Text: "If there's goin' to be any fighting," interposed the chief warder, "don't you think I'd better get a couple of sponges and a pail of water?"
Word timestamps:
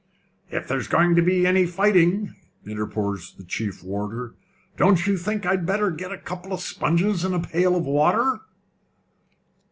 "If 0.49 0.67
there's 0.67 0.87
goin' 0.87 1.15
to 1.15 1.21
be 1.21 1.45
any 1.45 1.67
fighting," 1.67 2.33
interposed 2.65 3.37
the 3.37 3.43
chief 3.43 3.83
warder, 3.83 4.33
"don't 4.75 5.05
you 5.05 5.15
think 5.15 5.45
I'd 5.45 5.63
better 5.63 5.91
get 5.91 6.11
a 6.11 6.17
couple 6.17 6.53
of 6.53 6.59
sponges 6.61 7.23
and 7.23 7.35
a 7.35 7.39
pail 7.39 7.75
of 7.75 7.85
water?" 7.85 8.39